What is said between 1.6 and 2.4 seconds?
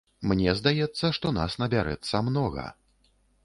набярэцца